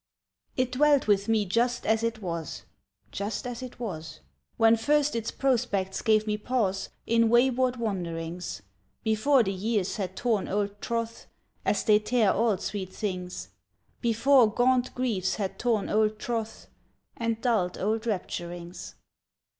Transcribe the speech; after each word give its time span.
It 0.57 0.71
dwelt 0.71 1.05
with 1.05 1.29
me 1.29 1.45
just 1.45 1.85
as 1.85 2.01
it 2.01 2.23
was, 2.23 2.63
Just 3.11 3.45
as 3.45 3.61
it 3.61 3.79
was 3.79 4.21
When 4.57 4.75
first 4.75 5.15
its 5.15 5.29
prospects 5.29 6.01
gave 6.01 6.25
me 6.25 6.37
pause 6.39 6.89
In 7.05 7.29
wayward 7.29 7.75
wanderings, 7.77 8.63
Before 9.03 9.43
the 9.43 9.53
years 9.53 9.97
had 9.97 10.15
torn 10.15 10.47
old 10.47 10.81
troths 10.81 11.27
As 11.63 11.83
they 11.83 11.99
tear 11.99 12.31
all 12.33 12.57
sweet 12.57 12.91
things, 12.91 13.49
Before 14.01 14.51
gaunt 14.51 14.95
griefs 14.95 15.35
had 15.35 15.59
torn 15.59 15.87
old 15.87 16.17
troths 16.17 16.65
And 17.15 17.39
dulled 17.39 17.77
old 17.77 18.07
rapturings. 18.07 18.95